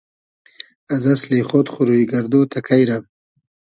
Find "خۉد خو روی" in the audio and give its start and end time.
1.49-2.03